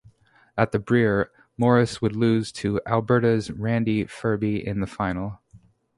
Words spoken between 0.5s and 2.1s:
At the Brier, Morris